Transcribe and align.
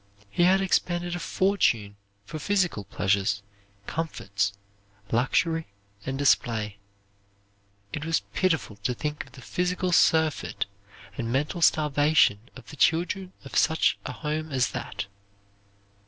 He 0.31 0.41
had 0.45 0.61
expended 0.61 1.15
a 1.15 1.19
fortune 1.19 1.95
for 2.25 2.39
physical 2.39 2.85
pleasures, 2.85 3.43
comforts, 3.85 4.51
luxury, 5.11 5.67
and 6.07 6.17
display. 6.17 6.79
It 7.93 8.03
was 8.03 8.21
pitiful 8.33 8.77
to 8.77 8.95
think 8.95 9.23
of 9.27 9.33
the 9.33 9.43
physical 9.43 9.91
surfeit 9.91 10.65
and 11.19 11.31
mental 11.31 11.61
starvation 11.61 12.39
of 12.55 12.67
the 12.71 12.77
children 12.77 13.33
of 13.45 13.55
such 13.55 13.99
a 14.03 14.11
home 14.11 14.51
as 14.51 14.71
that. 14.71 15.05